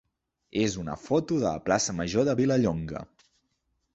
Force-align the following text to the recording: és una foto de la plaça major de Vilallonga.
és 0.61 0.77
una 0.83 0.95
foto 1.01 1.37
de 1.43 1.47
la 1.51 1.61
plaça 1.67 1.95
major 1.99 2.27
de 2.29 2.37
Vilallonga. 2.41 3.05